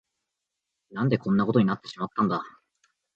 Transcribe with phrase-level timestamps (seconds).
[0.89, 2.41] 何でこんなことになってしまったんだ。